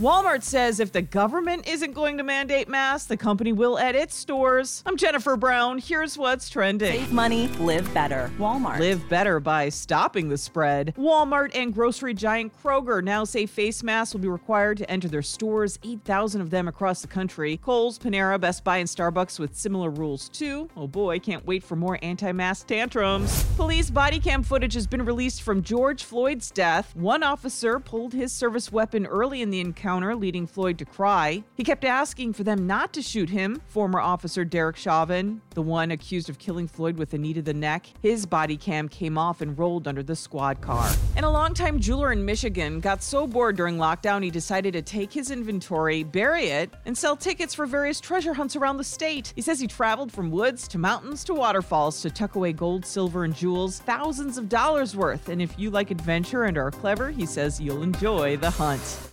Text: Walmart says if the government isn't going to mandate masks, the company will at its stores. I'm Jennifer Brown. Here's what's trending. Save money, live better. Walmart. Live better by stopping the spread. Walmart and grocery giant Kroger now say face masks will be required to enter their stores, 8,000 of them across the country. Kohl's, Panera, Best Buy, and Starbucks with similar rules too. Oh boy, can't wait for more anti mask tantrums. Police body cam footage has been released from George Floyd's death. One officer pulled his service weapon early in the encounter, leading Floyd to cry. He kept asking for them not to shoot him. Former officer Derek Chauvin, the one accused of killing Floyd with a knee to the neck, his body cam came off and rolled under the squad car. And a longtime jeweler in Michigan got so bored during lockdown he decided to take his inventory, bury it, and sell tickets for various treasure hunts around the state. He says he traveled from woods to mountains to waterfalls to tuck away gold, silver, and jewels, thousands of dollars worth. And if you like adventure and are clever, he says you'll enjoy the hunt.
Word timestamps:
Walmart 0.00 0.42
says 0.42 0.80
if 0.80 0.92
the 0.92 1.02
government 1.02 1.68
isn't 1.68 1.92
going 1.92 2.16
to 2.16 2.22
mandate 2.22 2.70
masks, 2.70 3.06
the 3.06 3.18
company 3.18 3.52
will 3.52 3.78
at 3.78 3.94
its 3.94 4.16
stores. 4.16 4.82
I'm 4.86 4.96
Jennifer 4.96 5.36
Brown. 5.36 5.76
Here's 5.76 6.16
what's 6.16 6.48
trending. 6.48 6.90
Save 6.90 7.12
money, 7.12 7.48
live 7.58 7.92
better. 7.92 8.30
Walmart. 8.38 8.78
Live 8.78 9.06
better 9.10 9.40
by 9.40 9.68
stopping 9.68 10.30
the 10.30 10.38
spread. 10.38 10.94
Walmart 10.96 11.54
and 11.54 11.74
grocery 11.74 12.14
giant 12.14 12.50
Kroger 12.62 13.04
now 13.04 13.24
say 13.24 13.44
face 13.44 13.82
masks 13.82 14.14
will 14.14 14.22
be 14.22 14.28
required 14.28 14.78
to 14.78 14.90
enter 14.90 15.06
their 15.06 15.20
stores, 15.20 15.78
8,000 15.82 16.40
of 16.40 16.48
them 16.48 16.66
across 16.66 17.02
the 17.02 17.06
country. 17.06 17.58
Kohl's, 17.58 17.98
Panera, 17.98 18.40
Best 18.40 18.64
Buy, 18.64 18.78
and 18.78 18.88
Starbucks 18.88 19.38
with 19.38 19.54
similar 19.54 19.90
rules 19.90 20.30
too. 20.30 20.70
Oh 20.78 20.86
boy, 20.86 21.18
can't 21.18 21.44
wait 21.44 21.62
for 21.62 21.76
more 21.76 21.98
anti 22.00 22.32
mask 22.32 22.68
tantrums. 22.68 23.44
Police 23.56 23.90
body 23.90 24.18
cam 24.18 24.44
footage 24.44 24.72
has 24.72 24.86
been 24.86 25.04
released 25.04 25.42
from 25.42 25.62
George 25.62 26.04
Floyd's 26.04 26.50
death. 26.50 26.96
One 26.96 27.22
officer 27.22 27.78
pulled 27.78 28.14
his 28.14 28.32
service 28.32 28.72
weapon 28.72 29.04
early 29.04 29.42
in 29.42 29.50
the 29.50 29.60
encounter, 29.60 29.89
leading 29.98 30.46
Floyd 30.46 30.78
to 30.78 30.84
cry. 30.84 31.42
He 31.54 31.64
kept 31.64 31.84
asking 31.84 32.32
for 32.34 32.44
them 32.44 32.66
not 32.66 32.92
to 32.92 33.02
shoot 33.02 33.28
him. 33.28 33.60
Former 33.66 34.00
officer 34.00 34.44
Derek 34.44 34.76
Chauvin, 34.76 35.42
the 35.54 35.62
one 35.62 35.90
accused 35.90 36.30
of 36.30 36.38
killing 36.38 36.68
Floyd 36.68 36.96
with 36.96 37.12
a 37.14 37.18
knee 37.18 37.32
to 37.34 37.42
the 37.42 37.52
neck, 37.52 37.86
his 38.00 38.24
body 38.26 38.56
cam 38.56 38.88
came 38.88 39.18
off 39.18 39.40
and 39.40 39.58
rolled 39.58 39.88
under 39.88 40.02
the 40.02 40.14
squad 40.14 40.60
car. 40.60 40.90
And 41.16 41.24
a 41.24 41.30
longtime 41.30 41.80
jeweler 41.80 42.12
in 42.12 42.24
Michigan 42.24 42.80
got 42.80 43.02
so 43.02 43.26
bored 43.26 43.56
during 43.56 43.76
lockdown 43.76 44.22
he 44.22 44.30
decided 44.30 44.72
to 44.74 44.82
take 44.82 45.12
his 45.12 45.30
inventory, 45.30 46.04
bury 46.04 46.46
it, 46.46 46.70
and 46.86 46.96
sell 46.96 47.16
tickets 47.16 47.54
for 47.54 47.66
various 47.66 48.00
treasure 48.00 48.34
hunts 48.34 48.56
around 48.56 48.76
the 48.76 48.84
state. 48.84 49.32
He 49.34 49.42
says 49.42 49.58
he 49.58 49.66
traveled 49.66 50.12
from 50.12 50.30
woods 50.30 50.68
to 50.68 50.78
mountains 50.78 51.24
to 51.24 51.34
waterfalls 51.34 52.00
to 52.02 52.10
tuck 52.10 52.36
away 52.36 52.52
gold, 52.52 52.86
silver, 52.86 53.24
and 53.24 53.34
jewels, 53.34 53.80
thousands 53.80 54.38
of 54.38 54.48
dollars 54.48 54.94
worth. 54.94 55.28
And 55.28 55.42
if 55.42 55.58
you 55.58 55.70
like 55.70 55.90
adventure 55.90 56.44
and 56.44 56.56
are 56.56 56.70
clever, 56.70 57.10
he 57.10 57.26
says 57.26 57.60
you'll 57.60 57.82
enjoy 57.82 58.36
the 58.36 58.50
hunt. 58.50 59.10